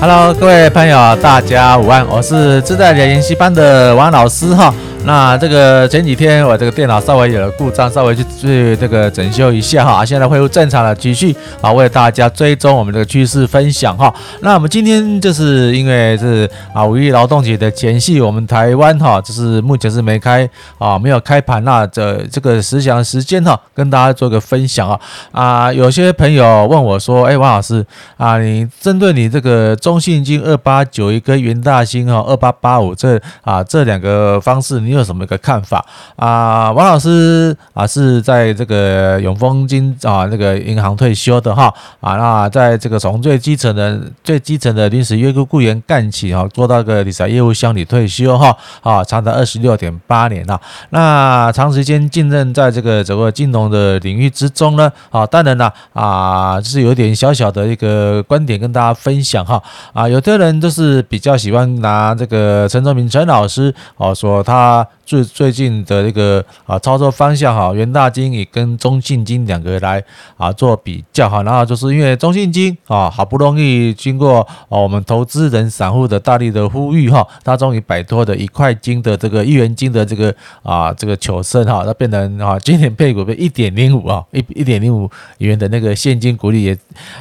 [0.00, 4.74] Hello，各位朋友，大家午安，我是自在理财研习班的王老师哈。
[5.02, 14.12] 那这个前几天我这个电脑稍微有了故障，稍微去去这个整修一下哈，现在恢复正常了，继续啊为大家追踪我们这个趋势分享哈。
[14.42, 25.00] 那我们今天就是因为是啊五一劳动节的前夕，我们台湾哈就是目前是没开啊没有开盘那这这个时详时间哈，跟大家做个分享啊
[25.32, 27.84] 啊有些朋友问我说，哎王老师
[28.18, 34.89] 啊你针对你这个中信金二八九一跟元大金哈二八八五这啊这两个方式你。
[34.90, 35.86] 你有什么一个看法
[36.16, 36.72] 啊？
[36.72, 50.60] 王老师啊，是在这个永丰金啊那个银行退休的哈啊，那在这个从最基层的最基层的临时约雇雇员干起哈，做到个理财业务襄理退休哈啊，长达二十六点八年了。
[50.88, 59.62] 那长时间浸润在这个整个金融的领域之中呢啊，当然了啊，就是有点小小的一个观点跟大家分享哈
[59.92, 64.79] 啊，有的人就是比较喜欢拿这个陈宗明陈老师哦说他。
[65.04, 70.02] 最最近的这个啊操作方向哈，元大金也跟中信金两个来
[70.36, 86.78] 啊做比较哈，然后就是因为中信金啊好不容易经过啊我们投资人散户的大力的呼吁哈，他终于摆脱的一块金的这个一元金的这个啊这个求生哈，那变成啊今年配股被一点零五啊一一点零五元的那个现金股利也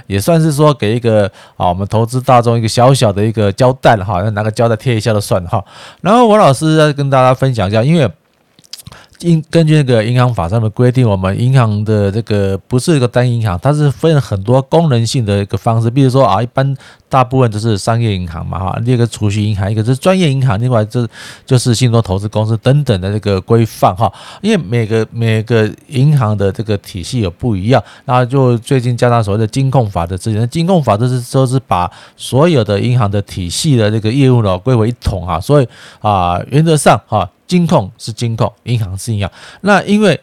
[0.08, 1.26] 也算是说给一个
[1.58, 5.62] 啊我们投资大众一个小小的一个交代了哈，拿个胶带贴一下就算了哈，
[6.02, 7.49] 然后王老师在跟大家分。
[7.54, 8.10] 讲一下，因为
[9.20, 15.90] 因根据那个银行法上的规定，我们银行的这个不是一个单银行，它是分很多功能性的一个方式。
[15.90, 16.74] 比如说啊，一般
[17.10, 21.10] 大部分都是商业银行嘛，哈，一个储蓄银行，一个是专业银行，另外就是
[21.46, 24.10] 就是信托投资公司等等的这个规范哈。
[24.42, 35.68] 因为每个每个银行的这个体系有不一样，那就最近加上所谓的金控法的制定，金控法就是说是把所有的银行的体系的这个业务呢归为一统啊，所以
[36.00, 37.30] 啊，原则上哈。
[37.50, 39.32] 金控是金控，银行是银行。
[39.62, 40.22] 那因为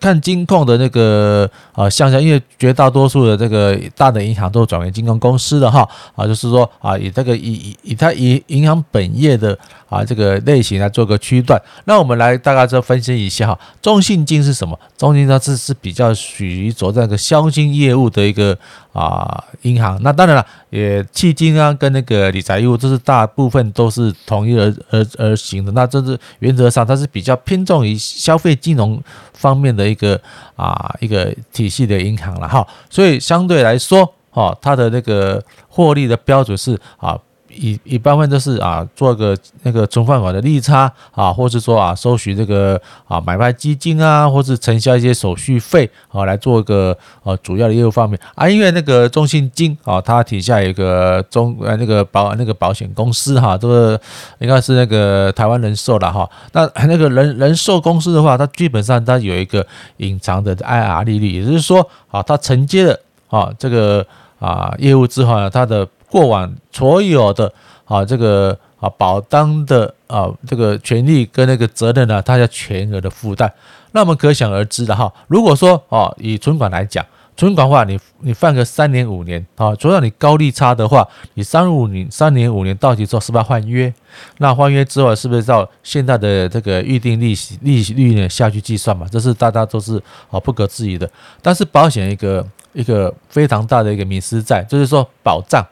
[0.00, 11.60] 看金控的那个啊，向下，因为绝大多数的这个大的银行都转为金控公司的哈啊，就是说啊，以这个以以以它以银行本业的啊这个类型来做个区段。
[11.84, 14.78] 那我们来大概就分析一下哈，中信金是什么？
[14.96, 18.58] 中信它是是比较属于做这个消金业务的一个。
[18.94, 25.70] 啊，银行那当然了，也迄金啊，跟那个理财业务，这是大部分都是统一而而而行的。
[25.70, 29.00] 那这是原则上，它是比较偏重于消费金融
[29.38, 30.20] 方面的一个
[30.56, 32.66] 啊一个体系的银行了哈。
[32.90, 37.18] 所以相对来说，哈，它的那个获利的标准是啊。
[37.58, 48.48] 一一般分都是啊，做个那个存放款的利差啊，或是说啊，收取这个啊买卖基金啊，或是承销一些手续费啊，来做一个呃主要的业务方面啊。
[48.48, 54.00] 因为那个中信金啊，它底下有一个中呃那个保那个保险公司哈，这个
[54.38, 56.28] 应该是那个台湾人寿的哈。
[56.52, 62.98] 那那个人人寿公司的话，它基本上它有一个隐藏的 IR 利率，也就是说啊，它承接了
[63.28, 64.06] 啊这个
[64.38, 67.52] 啊业务之后呢，它的过往所有的
[67.84, 73.52] 啊这个啊保单的啊这个权利跟那个责任呢，它要全额的负担。
[73.92, 77.04] 那么可想而知的哈，如果说啊以存款来讲，
[77.36, 83.92] 存款的话你你放个三年五年啊，除了你高利差的话，你三五年三年五年到期之后是不是要换约？
[84.38, 89.06] 那换约之后是不是照现在的这个预定利息利息率呢下去计算嘛？
[89.10, 89.96] 这是大家都是
[90.30, 91.10] 啊不可置疑的。
[91.40, 95.66] 但是保险一个一个非常大的一个迷失在，就是说保障。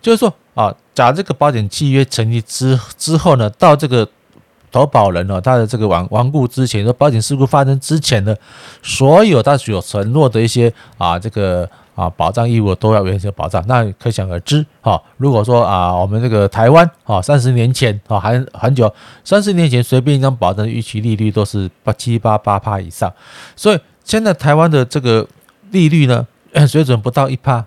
[0.00, 4.08] 就是说啊，假这个保险契约成立之之后呢，到这个
[4.72, 8.34] 投保人呢，他的这个亡亡故之前，说保险事故发生之前呢
[8.82, 13.64] 所有他所承诺的一些啊，这个啊保障义务都要原则保障。
[13.66, 18.92] 那可想而知，哈，如果说啊，我们这个台湾啊，三十年前啊，还很久，
[19.24, 23.12] 三十年前随便一张保证的逾期利率都是八七八八趴以上，
[23.56, 25.26] 所以现在台湾的这个
[25.70, 26.26] 利率呢，
[26.68, 27.64] 水准不到一趴。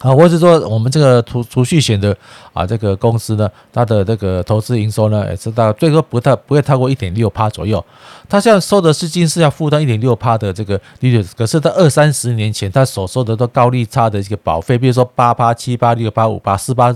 [0.00, 2.14] 啊，或者说我们这个储储蓄险的
[2.52, 7.82] 啊，这个公司呢，它的这个投资营收呢，也是大概最多不太不会超过一点六趴左右。
[8.28, 16.94] 它现在收的资金是要负担一点六趴的这个利率，可是它二三十年前它所收的都高利差的一个保费，比如说八趴、七趴、六趴、五趴、四趴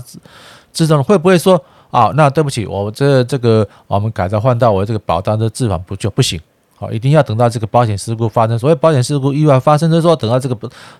[0.71, 2.11] 这种，会不会说啊？
[2.15, 6.39] 那对不起，我这这个我们改造换到我这个保单的资产不就不行？
[6.81, 8.57] 好，一定要等到这个保险事故发生。
[8.57, 10.57] 所谓保险事故意外发生，就是说等到这个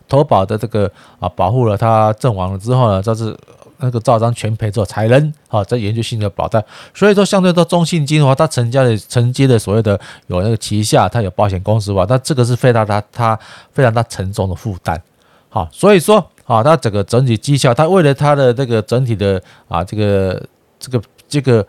[0.07, 0.85] 投保的这个
[1.19, 3.35] 啊保护了他阵亡了之后呢，就是
[3.77, 6.63] 那个照章全赔之后才能啊再研究性的保单。
[6.93, 13.39] 所以说，相对到中信金的话，它承接的承接的所谓的有那个旗下，它有保险公司吧，那这个是非常大它
[13.73, 15.01] 非常大沉重的负担。
[15.49, 20.39] 好，所以说啊，它整个整体绩效，它为了它的这个整体的啊这个
[20.79, 21.65] 这个这个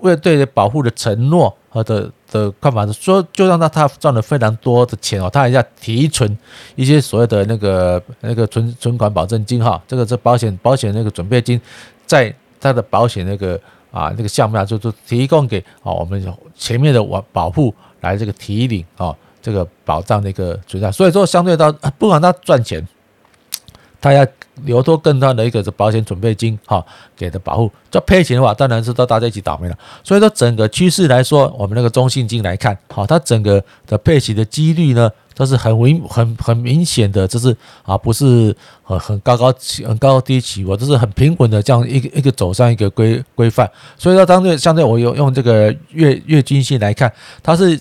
[0.00, 2.10] 为了对保护的承诺的。
[2.30, 6.36] 的看法是说，就让他他赚了非常多的钱哦，他还要提存
[6.76, 11.58] 一些所谓的那个那个存存款保证金哈，这个是保险保险那个准备金，
[12.04, 12.30] 在
[12.60, 13.58] 他的保险那个
[13.90, 16.22] 啊那个项目上，就是提供给啊我们
[16.54, 22.86] 前面的保保护来这个提领啊这个保障的一个存在，所以说相对到不管他赚钱，
[24.02, 24.26] 他要。
[24.64, 26.84] 留多更多的一个保险准备金哈，
[27.16, 27.70] 给的保护。
[27.90, 29.78] 这赔钱的话，当然是到大家一起倒霉了。
[30.04, 43.70] 所以说整个趋势来说，我们那个中信金来看，好，它整个的配息的几率呢，都是很明很很明显的，就是啊，不是很很高高起很高低起伏，都是很平稳的这样一个一个走上一个规规范。
[43.96, 47.12] 所以说，当对相对我用用这个月月均线来看，
[47.42, 47.78] 它是。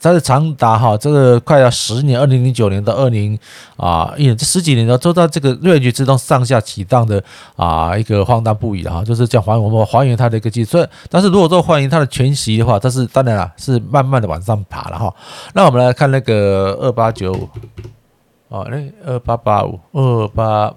[0.00, 3.38] 它是长达哈，这个快要十年，二零零九年到二零
[3.76, 7.22] 啊一年，这十几年都都在这个瑞局之中上下起荡的
[7.56, 10.88] 啊一个荒诞不已的哈，就是这样还我们还原它的一个计算。
[11.10, 15.14] 但是如果说还原它的全息的话，它是当然了，是慢慢的往上爬了哈。
[15.54, 17.48] 那我们来看那个二八九五，
[18.48, 20.72] 哦，那二八八五二八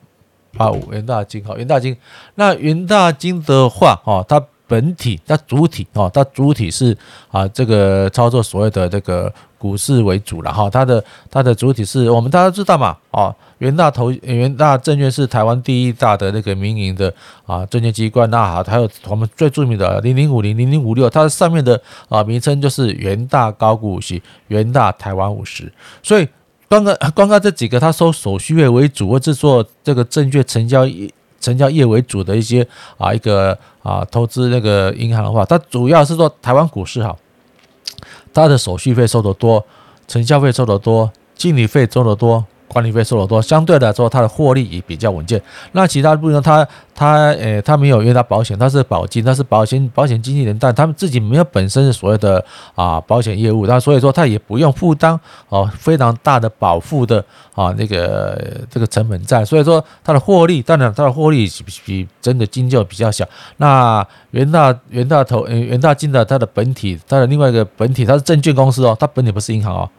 [0.57, 1.95] 八五元大金哈，元大金，
[2.35, 4.43] 那元大金的话哈，它。
[4.71, 6.97] 本体它主体哦，它主体是
[7.29, 10.69] 啊，这个操作所谓的这个股市为主了哈。
[10.69, 17.13] 它的它的主体是我们大家知道嘛哦，元大投元大证券是台湾第一大的那个民营的
[17.45, 18.29] 啊证券机关。
[18.29, 25.69] 那好，还有我们最著名的零零五零零零五六，它上面的啊名称就是元大高股息、元大台湾五十。
[26.01, 26.25] 所以
[26.69, 32.65] 刚刚刚刚这几个，它收手续费为主，或者做这个证券成交业成交业为主的一些
[32.97, 37.15] 啊一个啊投资那个银行的话，它主要是做台湾股市哈，
[38.33, 39.65] 它的手续费收的多，
[40.07, 42.45] 成交费收的多，经理费收的多。
[42.71, 45.41] 管理费收得多，相对来说它的获利也比较稳健。
[45.73, 46.65] 那其他部分，它
[46.95, 52.43] 它呃，它没有因为它保险，它是保金，它是保险保险经纪人，但他们自己没有本身所谓的
[52.75, 55.19] 啊保险业务，那所以说它也不用负担
[55.49, 57.23] 哦非常大的保护的
[57.53, 63.25] 啊那个这个成本在，所以说它的获利，当然它的获利比比真的金就比较小。
[63.57, 69.89] 那元大元大投元大金的它的本体，它的另外一个本体，它是证券公司哦，它本体不是银行哦。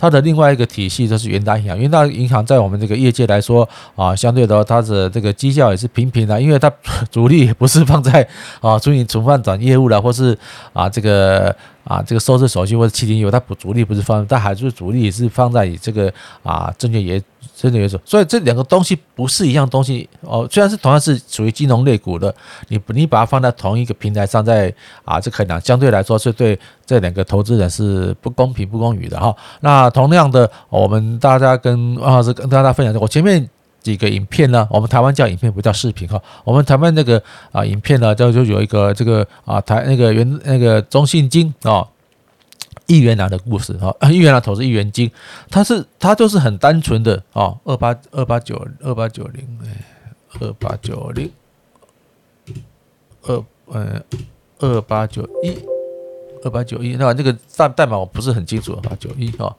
[0.00, 6.72] 它的另外一个体系就是元大银行，元大银行在我们这个业界来说啊，相对的话，它的这个绩效也是平平的，因为它
[7.10, 8.26] 主力不是放在
[8.62, 10.36] 啊，处理存放转业务了，或是
[10.72, 11.54] 啊这个。
[11.82, 16.12] 啊，这个收支手续或者期间业务，它不主力不是放，但还是主力是放在这个
[16.42, 17.20] 啊证券业
[17.60, 20.48] 证券业主，所以这两个东西不是一样东西哦。
[20.50, 22.34] 虽然是同样是属于金融类股的，
[22.68, 24.72] 你你把它放在同一个平台上，在
[25.04, 29.34] 啊这可能相对来说是对这两个投资人是不公平不公允的哈。
[29.60, 33.48] 那同样的，我们大家跟汪老师跟大家分享，我前面。
[33.82, 34.68] 几个影片呢？
[34.70, 36.20] 我们台湾叫影片，不叫视频哈。
[36.44, 41.82] 我们台湾那个啊影片呢，就就有一个这个啊台那个原那个中信金啊
[42.90, 45.08] 一元郎的故事哈， 一元郎投资亿元金，
[45.48, 49.46] 它是它就是很单纯的啊二八二八九二八九零
[50.40, 51.30] 二八九零
[53.22, 53.40] 二
[53.72, 54.02] 嗯
[54.58, 55.56] 二八九一
[56.42, 59.54] 二八九一，那这个代代码我不是很清楚，二八九一哈。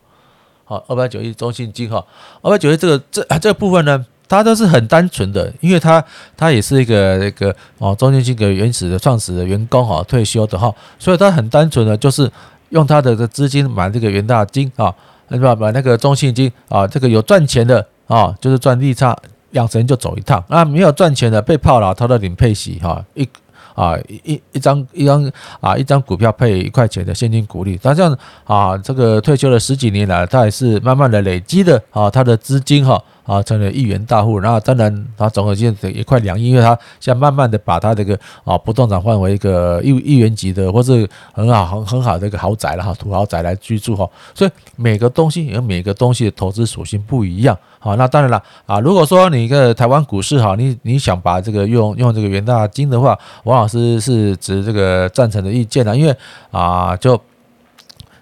[0.65, 2.05] 好，二八九一中信金哈，
[2.41, 6.03] 二八九一这个这这个部分呢，它都是很单纯的，因为它
[6.35, 12.31] 它也是一个那个哦中信金的原始的创始的员工哈退休的哈，所以它很单纯的，就是
[12.71, 14.93] 用他的这资金买这个元大金啊，
[15.29, 19.15] 那买那个中信金啊，这个有赚钱的啊，就是赚利差
[19.51, 23.29] 两成就走一趟，啊没有赚钱的被套牢，他的领配息哈一。
[23.73, 33.01] 啊，一一张一张啊，一张股票配一块钱的现金股利，他这样啊，这个退休了十几年来，他也是慢慢的累积的啊，他的资金哈。
[33.23, 44.09] 啊，成了亿元大户，然后当然他总合金也快两亿，因为他现在慢慢的把他这个啊不动产换为一个亿亿元级的，或是很好很很好的一个豪宅了哈，土豪宅来居住哈。
[44.33, 47.57] 所以每个东西有每个东西的投资属性不一样。
[47.77, 56.15] 好，那当然了啊，如果说你一个台湾股市哈，你你想把这个用用这个元大金的话，王老师是持这个赞成的意见了，因为
[56.51, 57.19] 啊就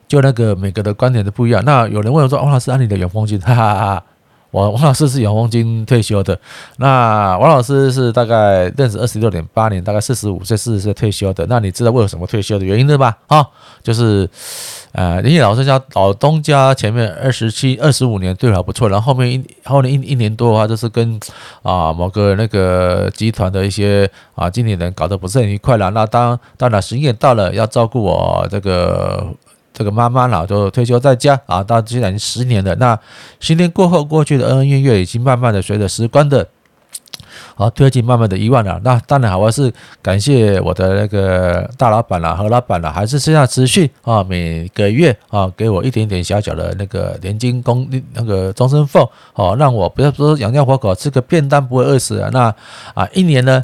[0.07, 1.63] 就那个每个的观点都不一样。
[1.65, 4.03] 那有人问我说，王老师，按你的永丰金，哈哈哈。
[4.51, 6.39] 王王老师是永丰金退休的，
[6.77, 11.45] 那王老师是大概认识二十六点八年，大概四十五岁、四十岁退休的。
[11.47, 13.15] 那你知道为什么退休的原因了吧？
[13.27, 13.45] 啊，
[13.83, 14.27] 就是
[14.93, 21.19] 呃，林业老师家老东家前面二十七、二十五年对我还不错，然后后面一后面一一年多的话，就是跟
[21.61, 25.91] 啊某个那个集团的一些啊经理人搞得不是很愉快了。
[25.91, 29.27] 那当当然时间到了，要照顾我这个。
[29.79, 32.75] 这个妈妈呢，就退休在家啊，到现在已经十年了。
[32.75, 32.99] 那
[33.39, 36.45] 十年过后，过去的恩恩怨怨已经慢慢的随着时光的
[37.55, 38.77] 啊推进，慢慢的遗忘了。
[38.83, 39.71] 那当然，我还是
[40.01, 52.29] 感谢我的那个大老板了、何老板了，还是现在持续啊，每个月啊给我一点点小小的那个年金工那个终身俸哦，让我不要说养家活口，吃个便当不会饿死啊。
[52.33, 52.53] 那
[52.93, 53.63] 啊，一年呢？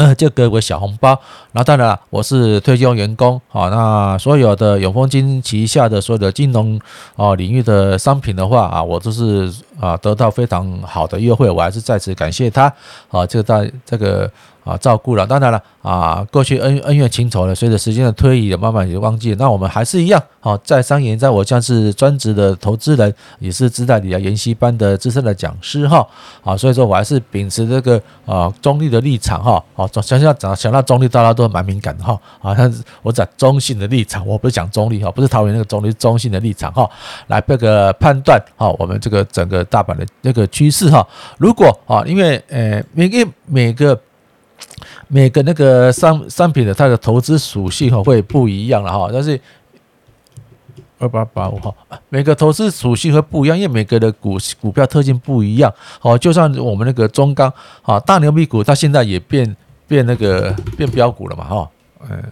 [0.00, 1.10] 呃，就给我小红包，
[1.52, 6.80] 然后当然了，我是退休员工，啊，那所有的永丰金旗下的所有的金融
[7.16, 12.72] 啊领域的商品的话啊，我都是啊得到非常好的优惠，我还是再次感谢他，
[13.10, 14.30] 啊，这个在这个。
[14.70, 19.36] 啊，照顾了，当然了，啊，过去恩恩怨情仇呢，随着时间的推移，也慢慢也忘记了。
[19.36, 26.06] 那我们还是一样，好，在商言在，我像是专职的投资人，也是自在理财研习班的资深的讲师哈，
[26.44, 36.88] 啊，所以说我还是秉持这个啊中立的立场哈，好，想想讲想到中立，大家都蛮敏感的哈，啊，但是我讲中性的立场，我不是讲中立哈，不是桃园那个中立，中性的立场哈，
[37.26, 41.04] 来这个判断哈，我们这个整个大盘的那个趋势哈，
[41.38, 44.00] 如果啊，因为呃，每个每个。
[45.08, 49.40] 每个那个商商品的它的投资属性哈会不一样了哈，但是
[50.98, 51.74] 二八八五哈，
[52.10, 55.72] 每个投资属性会不一样，因为每个的股股票特性不一样。
[55.98, 57.52] 好，就像我们那个中钢
[57.82, 59.56] 啊，大牛逼股，它现在也变
[59.88, 61.70] 变那个变标股了嘛哈。
[62.08, 62.22] 嗯，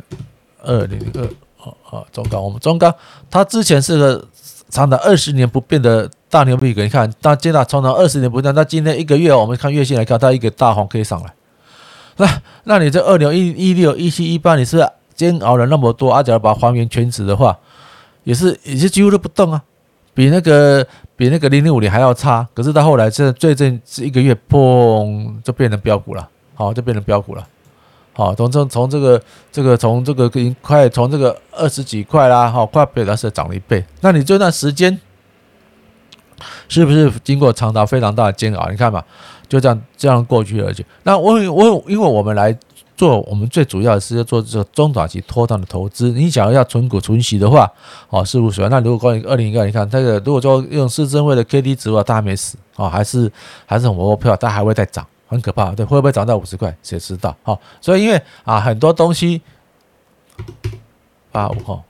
[0.63, 1.25] 二零零二
[1.65, 2.95] 啊啊，中钢我们中钢
[3.31, 4.29] 它之前是个
[4.69, 11.33] 长达二十年不变的大牛逼股，你看它接到长达二十年不变，那今天一个月我们看月线来看，它一个大红 K 上来。
[12.19, 17.57] 那，那你这二零一一六一七一八，你是煎熬了那么多，阿假如把它还原全值的话，
[18.25, 19.63] 也是也是几乎都不动啊，
[20.15, 22.47] 比那个比那个零零五零还要差。
[22.55, 27.47] 可是到后来，这最近这一个月，砰，就变成标股了，好，就变成标股了，
[28.13, 33.85] 好，从这从这个这个从这个已经快从这个二十几块啦，好，快被它是涨了一倍。
[34.01, 34.99] 那你这段时间
[36.69, 38.69] 是不是经过长达非常大的煎熬？
[38.71, 39.05] 你看嘛。
[39.49, 40.85] 就这样这样过去而已。
[41.03, 42.57] 那我我因为我们来
[42.97, 46.11] 做，我们最主要的是要做这个中短期拖档的投资。
[46.11, 47.71] 你想要存股存息的话，
[48.11, 48.69] 哦，事务所谓。
[48.69, 53.31] 那如果关于二零一二，你看这个，如果说用市证会的 K D 值的话，它还没死哦，还是
[53.67, 55.71] 还是很活泼，它还会再涨，很可怕。
[55.73, 56.77] 对，会不会涨到五十块？
[56.83, 57.37] 谁知道？
[57.45, 59.41] 哦，所以因为啊，很多东西
[61.31, 61.85] 八五号。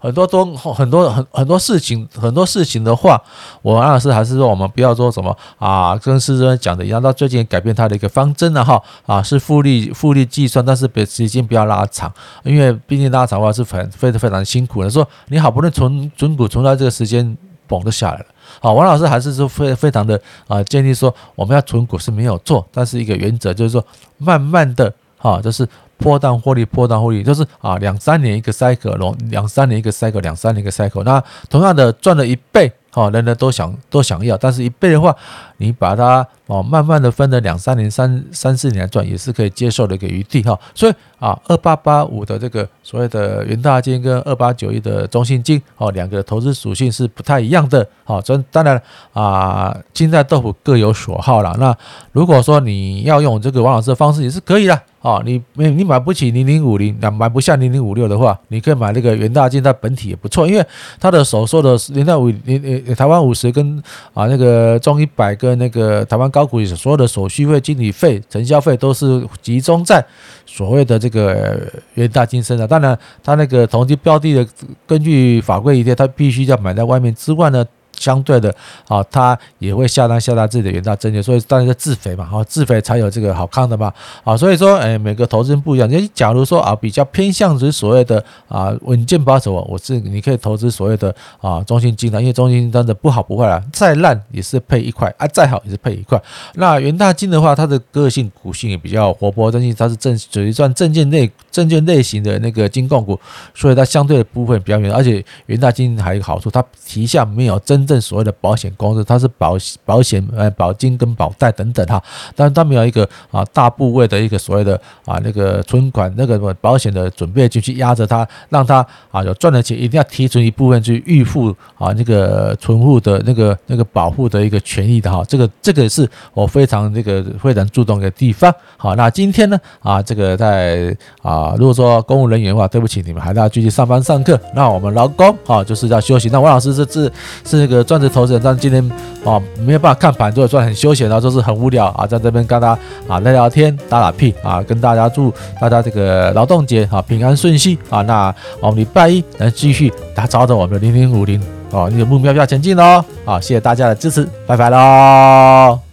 [0.00, 3.22] 很多多很多很很多事情，很多事情的话，
[3.60, 12.10] 我王老师还是说，我们不要说什么啊，跟师尊讲的一样，到最近改变他的一个方针了哈啊，是复利复利计算，但是别时间不要拉长，
[12.44, 14.88] 因为毕竟拉长的话是很非常非常辛苦的。
[14.88, 17.36] 说你好不容易存存股存到这个时间，
[17.68, 18.26] 嘣就下来了。
[18.60, 23.84] 好，王老师还是说非非常的啊，建议说我们要存股是没有错，但是一个原则就是说，
[24.16, 25.68] 慢慢的哈，就是。
[26.00, 31.04] 波段获利，波段获利，就是啊，两三年一个 cycle，两三年一个 cycle，两三年一个 cycle。
[31.04, 35.14] 那同样的赚了一倍，哈，人人都想都想要，但是一倍的话，
[35.58, 40.58] 你把它哦慢慢的分了两三年、三三四年来赚，也是可以接受的一个余地哈。
[40.74, 47.86] 所以啊，二八八五的这个所谓的元大金跟二八九一的中信金哦，两个投资属性是不太一样的。
[48.04, 48.80] 好，所以当然
[49.12, 51.54] 啊，金在豆腐各有所好了。
[51.58, 51.76] 那
[52.12, 54.80] 如果说你要用这个王老师的方式，也是可以的。
[55.02, 60.62] 哦，你没你买不起零零五零，那买不下零零五六的话，你可以买那个元大金，它本体也不错，因为
[61.00, 70.04] 它的手收的零到五零呃台湾五十跟啊那个中一百跟那个台湾高股所有的手续费、经理费、成交费都是集中在
[70.44, 71.58] 所谓的这个
[71.94, 72.68] 元大金身上。
[72.68, 74.46] 当然，它那个投机标的的
[74.86, 77.64] 根据法规一定，它必须要买在外面之外呢。
[78.00, 78.52] 相对的，
[78.88, 83.92] 啊，他也会下单下单自己的元大证券，所以当然是自肥嘛，哈，自肥才有这个好看的嘛，
[84.24, 85.88] 啊，所以说，哎，每个投资人不一样。
[85.88, 96.20] 你假如说啊，比较偏向于所谓的啊稳健保守，我是你可以投资所谓的啊中信金的，因为中信金真的不好不坏啊，再烂也是配一块啊，再好也是配一块。
[96.54, 103.18] 那元大金的话，它的个性股性也比较活泼，但是它是证属于算证券类证券类型的那个金控股，
[103.54, 107.80] 所以它相对的部分比较远，而且元大金还有一个好处，它旗下没有真。
[107.90, 112.00] 正所谓的保险公司，它是保保险呃保金跟保代等等哈，
[112.36, 128.54] 但是它没有一个啊大部位的一个所谓的啊那个存款那个保险的准备金去压着它，让它啊有赚的钱一定要提存一部分去预付啊那个存户的那个那个保护的一个权益的哈，这个这个是我非常这个非常注重的地方。
[128.76, 134.38] 好，那今天呢啊这个在啊啊如果说公务人员的话，对不起，你们还是要继续上班上课。
[134.54, 136.28] 那我们劳工啊就是要休息。
[136.30, 137.12] 那王老师是是
[137.44, 138.82] 是那个专职投资人，但今天
[139.24, 148.02] 啊没有办法看盘，就算很休闲，然后就是很无聊啊，在这边跟大家啊聊聊天、打打屁啊，跟大家祝大家这个劳动节啊平安顺心啊。
[148.02, 153.04] 那我们礼拜一来继续打造着我们的零零五零哦，你的目标要前进喽！
[153.24, 155.89] 啊，谢谢大家的支持，拜拜喽。